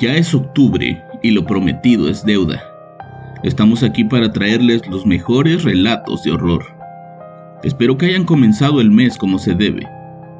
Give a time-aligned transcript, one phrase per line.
[0.00, 2.62] Ya es octubre y lo prometido es deuda.
[3.42, 6.64] Estamos aquí para traerles los mejores relatos de horror.
[7.64, 9.88] Espero que hayan comenzado el mes como se debe,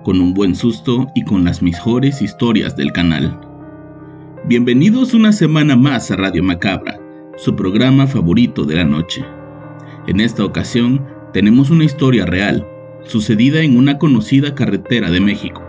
[0.05, 3.37] con un buen susto y con las mejores historias del canal.
[4.45, 6.97] Bienvenidos una semana más a Radio Macabra,
[7.37, 9.25] su programa favorito de la noche.
[10.07, 12.65] En esta ocasión tenemos una historia real,
[13.03, 15.65] sucedida en una conocida carretera de México.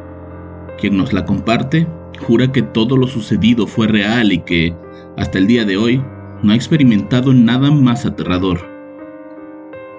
[0.77, 4.75] Quien nos la comparte jura que todo lo sucedido fue real y que,
[5.17, 6.01] hasta el día de hoy,
[6.41, 8.67] no ha experimentado nada más aterrador.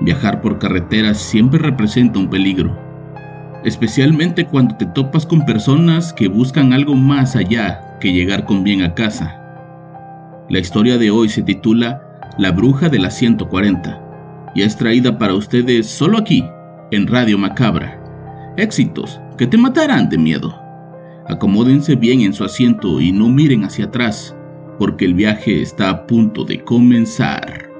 [0.00, 2.76] Viajar por carreteras siempre representa un peligro,
[3.64, 8.82] especialmente cuando te topas con personas que buscan algo más allá que llegar con bien
[8.82, 9.36] a casa.
[10.48, 14.00] La historia de hoy se titula La bruja de la 140
[14.54, 16.44] y es traída para ustedes solo aquí,
[16.90, 18.00] en Radio Macabra.
[18.56, 20.69] Éxitos que te matarán de miedo.
[21.30, 24.34] Acomódense bien en su asiento y no miren hacia atrás,
[24.80, 27.70] porque el viaje está a punto de comenzar.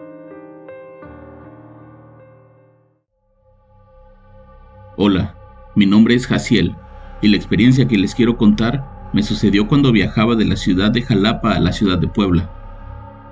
[4.96, 5.34] Hola,
[5.74, 6.76] mi nombre es Jaciel
[7.22, 11.02] y la experiencia que les quiero contar me sucedió cuando viajaba de la ciudad de
[11.02, 12.48] Jalapa a la ciudad de Puebla.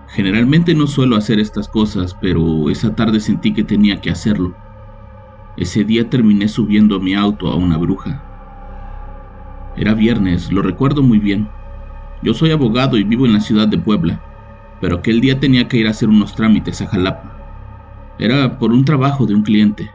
[0.08, 4.56] Generalmente no suelo hacer estas cosas, pero esa tarde sentí que tenía que hacerlo.
[5.56, 8.27] Ese día terminé subiendo mi auto a una bruja.
[9.78, 11.48] Era viernes, lo recuerdo muy bien.
[12.20, 14.20] Yo soy abogado y vivo en la ciudad de Puebla,
[14.80, 17.36] pero aquel día tenía que ir a hacer unos trámites a Jalapa.
[18.18, 19.88] Era por un trabajo de un cliente.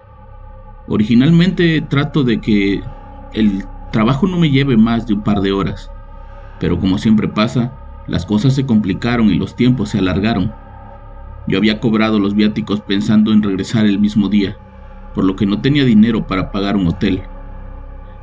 [0.87, 2.81] Originalmente trato de que
[3.33, 5.91] el trabajo no me lleve más de un par de horas,
[6.61, 7.73] pero como siempre pasa,
[8.07, 10.53] las cosas se complicaron y los tiempos se alargaron.
[11.45, 14.55] Yo había cobrado los viáticos pensando en regresar el mismo día,
[15.13, 17.23] por lo que no tenía dinero para pagar un hotel.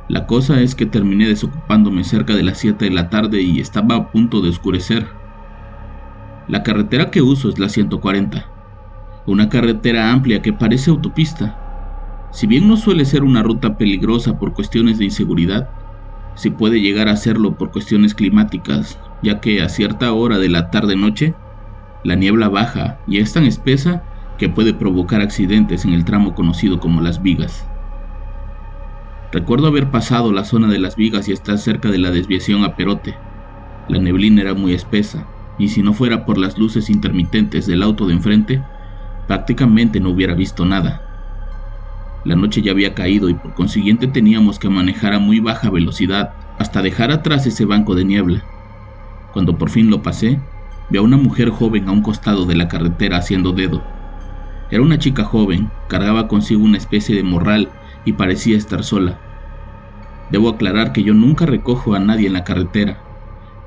[0.07, 3.95] La cosa es que terminé desocupándome cerca de las 7 de la tarde y estaba
[3.95, 5.07] a punto de oscurecer.
[6.47, 8.51] La carretera que uso es la 140,
[9.25, 11.57] una carretera amplia que parece autopista.
[12.33, 15.69] Si bien no suele ser una ruta peligrosa por cuestiones de inseguridad,
[16.35, 20.69] sí puede llegar a serlo por cuestiones climáticas, ya que a cierta hora de la
[20.71, 21.35] tarde-noche,
[22.03, 24.03] la niebla baja y es tan espesa
[24.37, 27.70] que puede provocar accidentes en el tramo conocido como las vigas.
[29.31, 32.75] Recuerdo haber pasado la zona de las vigas y estar cerca de la desviación a
[32.75, 33.15] Perote.
[33.87, 38.07] La neblina era muy espesa, y si no fuera por las luces intermitentes del auto
[38.07, 38.61] de enfrente,
[39.27, 41.01] prácticamente no hubiera visto nada.
[42.25, 46.31] La noche ya había caído y por consiguiente teníamos que manejar a muy baja velocidad
[46.59, 48.43] hasta dejar atrás ese banco de niebla.
[49.31, 50.41] Cuando por fin lo pasé,
[50.89, 53.81] vi a una mujer joven a un costado de la carretera haciendo dedo.
[54.69, 57.71] Era una chica joven, cargaba consigo una especie de morral
[58.03, 59.19] y parecía estar sola.
[60.29, 63.03] Debo aclarar que yo nunca recojo a nadie en la carretera.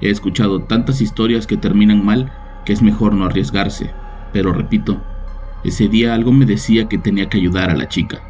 [0.00, 2.32] He escuchado tantas historias que terminan mal
[2.64, 3.94] que es mejor no arriesgarse,
[4.32, 5.04] pero repito,
[5.62, 8.22] ese día algo me decía que tenía que ayudar a la chica.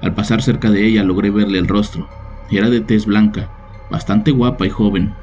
[0.00, 2.08] Al pasar cerca de ella logré verle el rostro.
[2.50, 3.50] Era de tez blanca,
[3.90, 5.14] bastante guapa y joven.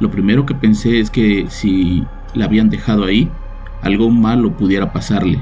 [0.00, 2.02] Lo primero que pensé es que si
[2.34, 3.30] la habían dejado ahí,
[3.82, 5.38] algo malo pudiera pasarle.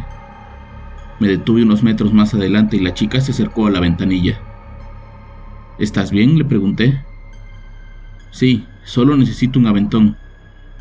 [1.21, 4.41] Me detuve unos metros más adelante y la chica se acercó a la ventanilla.
[5.79, 6.39] ¿Estás bien?
[6.39, 7.05] le pregunté.
[8.31, 10.17] Sí, solo necesito un aventón.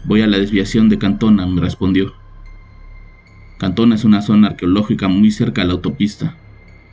[0.06, 2.14] Voy a la desviación de Cantona, me respondió.
[3.60, 6.38] Cantona es una zona arqueológica muy cerca a la autopista.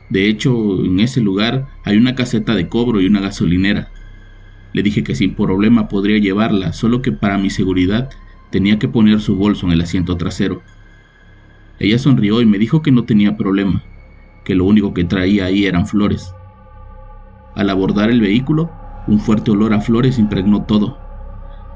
[0.09, 3.91] De hecho, en ese lugar hay una caseta de cobro y una gasolinera.
[4.73, 8.09] Le dije que sin problema podría llevarla, solo que para mi seguridad
[8.51, 10.63] tenía que poner su bolso en el asiento trasero.
[11.81, 13.81] Ella sonrió y me dijo que no tenía problema,
[14.43, 16.35] que lo único que traía ahí eran flores.
[17.55, 18.69] Al abordar el vehículo,
[19.07, 20.99] un fuerte olor a flores impregnó todo.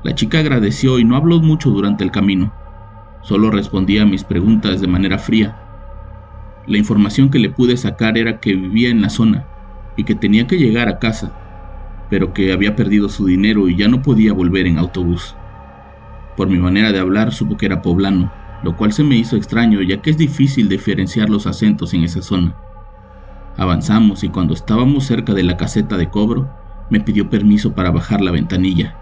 [0.03, 2.53] La chica agradeció y no habló mucho durante el camino.
[3.23, 5.57] Solo respondía a mis preguntas de manera fría.
[6.67, 9.47] La información que le pude sacar era que vivía en la zona
[9.97, 11.33] y que tenía que llegar a casa,
[12.11, 15.35] pero que había perdido su dinero y ya no podía volver en autobús.
[16.37, 18.31] Por mi manera de hablar supo que era poblano
[18.65, 22.23] lo cual se me hizo extraño ya que es difícil diferenciar los acentos en esa
[22.23, 22.55] zona.
[23.57, 26.49] Avanzamos y cuando estábamos cerca de la caseta de cobro,
[26.89, 28.95] me pidió permiso para bajar la ventanilla,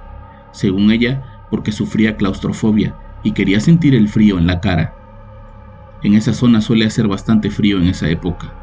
[0.52, 4.96] según ella, porque sufría claustrofobia y quería sentir el frío en la cara.
[6.04, 8.54] En esa zona suele hacer bastante frío en esa época,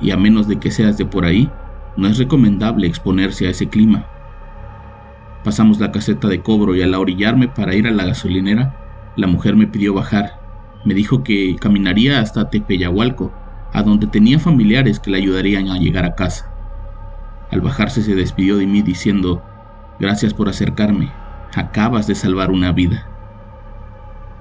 [0.00, 1.52] y a menos de que seas de por ahí,
[1.96, 4.06] no es recomendable exponerse a ese clima.
[5.44, 8.81] Pasamos la caseta de cobro y al orillarme para ir a la gasolinera,
[9.16, 10.32] la mujer me pidió bajar.
[10.84, 13.32] Me dijo que caminaría hasta Tepeyahualco,
[13.72, 16.50] a donde tenía familiares que le ayudarían a llegar a casa.
[17.50, 19.42] Al bajarse se despidió de mí diciendo,
[19.98, 21.12] gracias por acercarme,
[21.54, 23.06] acabas de salvar una vida.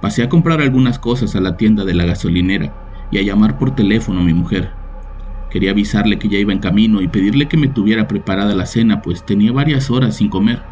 [0.02, 2.74] Pasé a comprar algunas cosas a la tienda de la gasolinera
[3.12, 4.72] y a llamar por teléfono a mi mujer.
[5.50, 9.02] Quería avisarle que ya iba en camino y pedirle que me tuviera preparada la cena,
[9.02, 10.71] pues tenía varias horas sin comer.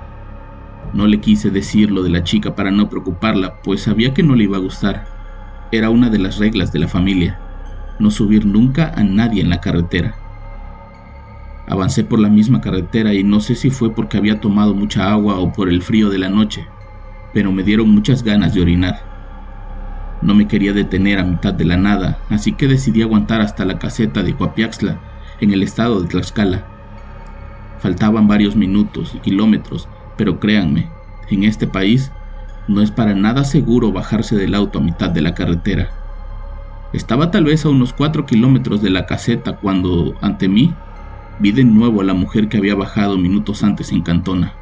[0.91, 4.35] No le quise decir lo de la chica para no preocuparla, pues sabía que no
[4.35, 5.05] le iba a gustar.
[5.71, 7.41] Era una de las reglas de la familia,
[7.99, 10.15] no subir nunca a nadie en la carretera.
[11.67, 15.37] Avancé por la misma carretera y no sé si fue porque había tomado mucha agua
[15.37, 16.65] o por el frío de la noche,
[17.31, 18.95] pero me dieron muchas ganas de orinar.
[20.21, 23.77] No me quería detener a mitad de la nada, así que decidí aguantar hasta la
[23.77, 24.99] caseta de Coapiaxla,
[25.39, 26.65] en el estado de Tlaxcala.
[27.77, 29.87] Faltaban varios minutos y kilómetros,
[30.19, 30.89] pero créanme,
[31.29, 32.11] en este país
[32.67, 35.91] no es para nada seguro bajarse del auto a mitad de la carretera.
[36.91, 40.73] Estaba tal vez a unos cuatro kilómetros de la caseta cuando, ante mí,
[41.39, 44.55] vi de nuevo a la mujer que había bajado minutos antes en Cantona.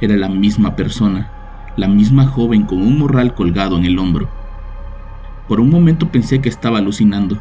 [0.00, 1.30] Era la misma persona,
[1.76, 4.28] la misma joven con un morral colgado en el hombro.
[5.46, 7.38] Por un momento pensé que estaba alucinando,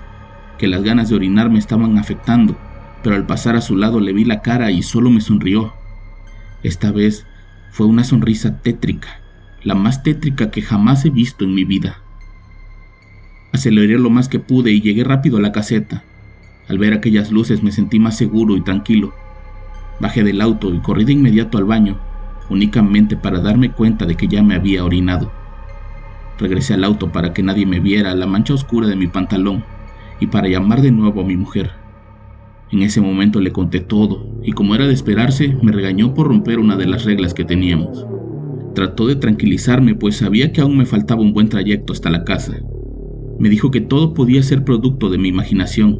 [0.60, 2.56] que las ganas de orinar me estaban afectando,
[3.02, 5.74] pero al pasar a su lado le vi la cara y solo me sonrió.
[6.64, 7.26] Esta vez
[7.72, 9.22] fue una sonrisa tétrica,
[9.64, 12.00] la más tétrica que jamás he visto en mi vida.
[13.54, 16.04] Aceleré lo más que pude y llegué rápido a la caseta.
[16.68, 19.14] Al ver aquellas luces me sentí más seguro y tranquilo.
[20.02, 21.98] Bajé del auto y corrí de inmediato al baño,
[22.50, 25.32] únicamente para darme cuenta de que ya me había orinado.
[26.40, 29.64] Regresé al auto para que nadie me viera la mancha oscura de mi pantalón
[30.20, 31.81] y para llamar de nuevo a mi mujer.
[32.72, 36.58] En ese momento le conté todo y como era de esperarse, me regañó por romper
[36.58, 38.06] una de las reglas que teníamos.
[38.74, 42.62] Trató de tranquilizarme pues sabía que aún me faltaba un buen trayecto hasta la casa.
[43.40, 46.00] Me dijo que todo podía ser producto de mi imaginación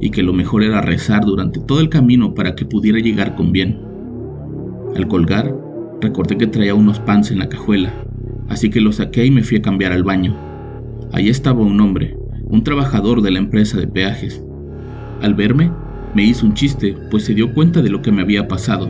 [0.00, 3.50] y que lo mejor era rezar durante todo el camino para que pudiera llegar con
[3.50, 3.80] bien.
[4.94, 5.52] Al colgar,
[6.00, 7.92] recordé que traía unos pants en la cajuela,
[8.48, 10.36] así que los saqué y me fui a cambiar al baño.
[11.12, 14.44] Allí estaba un hombre, un trabajador de la empresa de peajes.
[15.20, 15.72] Al verme,
[16.14, 18.88] me hizo un chiste, pues se dio cuenta de lo que me había pasado.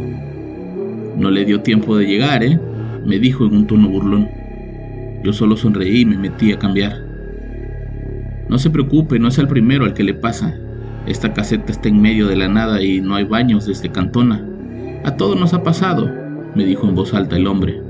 [1.17, 2.61] No le dio tiempo de llegar, ¿eh?
[3.05, 4.29] me dijo en un tono burlón.
[5.23, 7.05] Yo solo sonreí y me metí a cambiar.
[8.49, 10.55] No se preocupe, no es el primero al que le pasa.
[11.07, 14.45] Esta caseta está en medio de la nada y no hay baños desde Cantona.
[15.05, 16.11] A todos nos ha pasado,
[16.55, 17.81] me dijo en voz alta el hombre.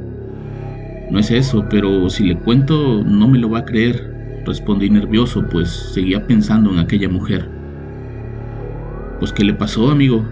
[1.11, 5.45] No es eso, pero si le cuento no me lo va a creer, respondí nervioso,
[5.51, 7.54] pues seguía pensando en aquella mujer.
[9.25, 10.23] Pues ¿qué le pasó, amigo?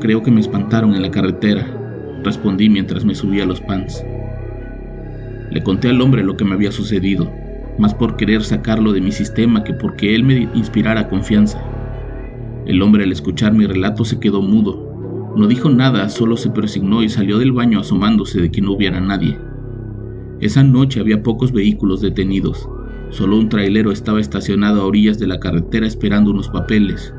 [0.00, 1.66] Creo que me espantaron en la carretera,
[2.24, 4.02] respondí mientras me subía los pants.
[5.50, 7.30] Le conté al hombre lo que me había sucedido,
[7.78, 11.62] más por querer sacarlo de mi sistema que porque él me inspirara confianza.
[12.64, 15.34] El hombre al escuchar mi relato se quedó mudo.
[15.36, 18.98] No dijo nada, solo se persignó y salió del baño asomándose de que no hubiera
[18.98, 19.38] nadie.
[20.40, 22.66] Esa noche había pocos vehículos detenidos,
[23.10, 27.12] Solo un trailero estaba estacionado a orillas de la carretera esperando unos papeles.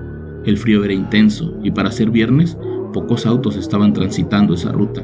[0.46, 2.58] El frío era intenso y para ser viernes,
[2.94, 5.04] pocos autos estaban transitando esa ruta.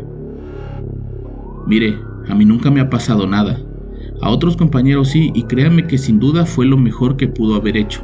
[1.68, 3.60] Mire, a mí nunca me ha pasado nada.
[4.22, 7.78] A otros compañeros sí, y créanme que sin duda fue lo mejor que pudo haber
[7.78, 8.02] hecho,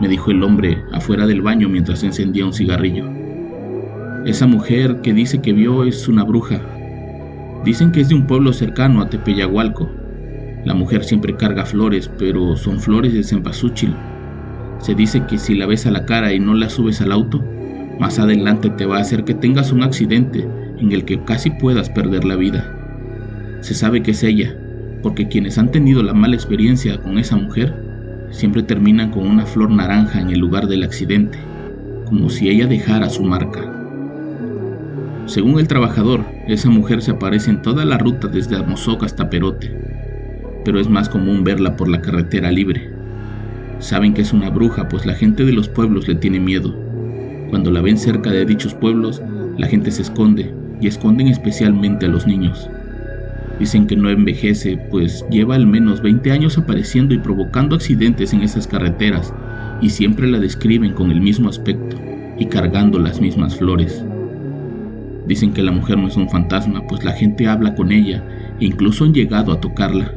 [0.00, 3.06] me dijo el hombre afuera del baño mientras encendía un cigarrillo.
[4.26, 6.60] Esa mujer que dice que vio es una bruja.
[7.64, 9.88] Dicen que es de un pueblo cercano a Tepeyagualco,
[10.66, 13.94] la mujer siempre carga flores, pero son flores de cempasúchil.
[14.80, 17.42] Se dice que si la ves a la cara y no la subes al auto,
[18.00, 20.44] más adelante te va a hacer que tengas un accidente
[20.80, 22.74] en el que casi puedas perder la vida.
[23.60, 24.56] Se sabe que es ella,
[25.04, 27.72] porque quienes han tenido la mala experiencia con esa mujer
[28.30, 31.38] siempre terminan con una flor naranja en el lugar del accidente,
[32.06, 33.72] como si ella dejara su marca.
[35.26, 39.95] Según el trabajador, esa mujer se aparece en toda la ruta desde Amozoc hasta Perote,
[40.66, 42.90] pero es más común verla por la carretera libre.
[43.78, 46.74] Saben que es una bruja, pues la gente de los pueblos le tiene miedo.
[47.50, 49.22] Cuando la ven cerca de dichos pueblos,
[49.58, 52.68] la gente se esconde, y esconden especialmente a los niños.
[53.60, 58.42] Dicen que no envejece, pues lleva al menos 20 años apareciendo y provocando accidentes en
[58.42, 59.32] esas carreteras,
[59.80, 61.96] y siempre la describen con el mismo aspecto
[62.40, 64.04] y cargando las mismas flores.
[65.28, 68.24] Dicen que la mujer no es un fantasma, pues la gente habla con ella
[68.58, 70.12] e incluso han llegado a tocarla.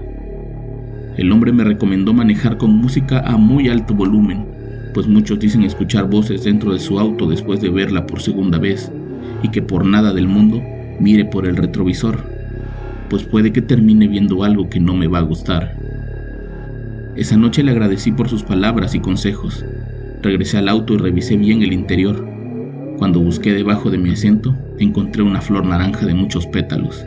[1.20, 4.46] El hombre me recomendó manejar con música a muy alto volumen,
[4.96, 8.92] pues muchos dicen escuchar voces dentro de su auto después de verla por segunda vez,
[9.44, 10.62] y que por nada del mundo
[11.00, 12.40] mire por el retrovisor
[13.10, 15.76] pues puede que termine viendo algo que no me va a gustar.
[17.16, 19.66] Esa noche le agradecí por sus palabras y consejos.
[20.22, 22.28] Regresé al auto y revisé bien el interior.
[22.98, 27.04] Cuando busqué debajo de mi asiento, encontré una flor naranja de muchos pétalos.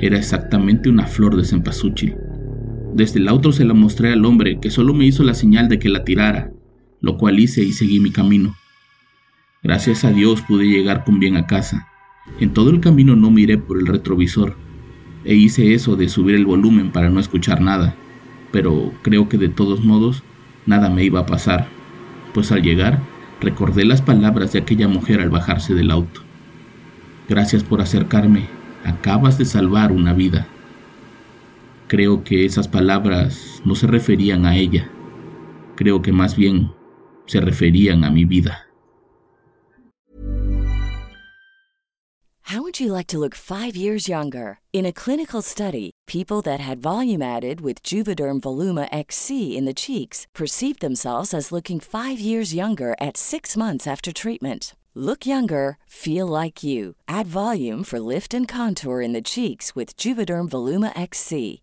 [0.00, 2.16] Era exactamente una flor de cempasúchil.
[2.92, 5.78] Desde el auto se la mostré al hombre, que solo me hizo la señal de
[5.78, 6.50] que la tirara,
[7.00, 8.54] lo cual hice y seguí mi camino.
[9.62, 11.88] Gracias a Dios pude llegar con bien a casa.
[12.38, 14.56] En todo el camino no miré por el retrovisor,
[15.24, 17.94] e hice eso de subir el volumen para no escuchar nada,
[18.50, 20.22] pero creo que de todos modos
[20.66, 21.68] nada me iba a pasar,
[22.34, 23.00] pues al llegar
[23.40, 26.20] recordé las palabras de aquella mujer al bajarse del auto.
[27.28, 28.48] Gracias por acercarme,
[28.84, 30.46] acabas de salvar una vida.
[31.92, 34.90] Creo que esas palabras no se referían a ella,
[35.76, 36.72] creo que más bien
[37.26, 38.66] se referían a mi vida.
[42.44, 44.60] How would you like to look five years younger?
[44.72, 49.74] In a clinical study, people that had volume added with Juvederm Voluma XC in the
[49.74, 54.74] cheeks perceived themselves as looking five years younger at six months after treatment.
[54.94, 56.96] Look younger, feel like you.
[57.08, 61.62] Add volume for lift and contour in the cheeks with Juvederm Voluma XC.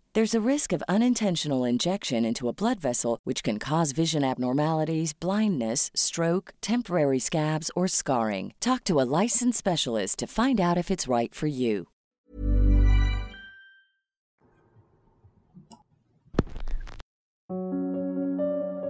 [0.13, 5.13] There's a risk of unintentional injection into a blood vessel, which can cause vision abnormalities,
[5.13, 8.51] blindness, stroke, temporary scabs, or scarring.
[8.59, 11.87] Talk to a licensed specialist to find out if it's right for you.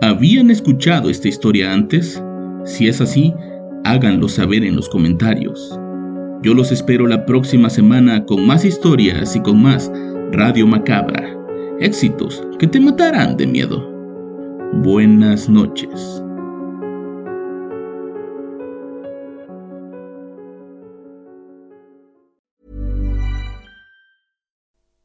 [0.02, 2.20] ¿Habían escuchado esta historia antes?
[2.66, 3.32] Si es así,
[3.84, 5.78] háganlo saber en los comentarios.
[6.42, 9.92] Yo los espero la próxima semana con más historias y con más
[10.34, 11.28] Radio Macabra.
[11.82, 13.82] Éxitos que te matarán de miedo.
[14.82, 16.22] Buenas noches.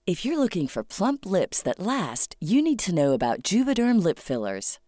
[0.07, 4.21] If you're looking for plump lips that last, you need to know about Juvederm lip
[4.21, 4.79] fillers.